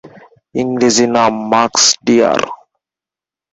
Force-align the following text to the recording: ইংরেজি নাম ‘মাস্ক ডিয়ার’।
ইংরেজি 0.55 1.05
নাম 1.15 1.33
‘মাস্ক 1.51 1.85
ডিয়ার’। 2.05 2.41